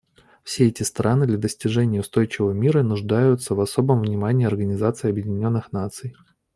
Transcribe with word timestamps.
Все 0.43 0.65
эти 0.67 0.81
страны 0.81 1.27
для 1.27 1.37
достижения 1.37 1.99
устойчивого 1.99 2.53
мира 2.53 2.81
нуждаются 2.81 3.53
в 3.53 3.61
особом 3.61 4.01
внимании 4.01 4.47
Организации 4.47 5.11
Объединенных 5.11 5.71
Наций. 5.73 6.15